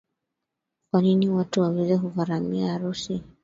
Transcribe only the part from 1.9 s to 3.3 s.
kugharimia harusi.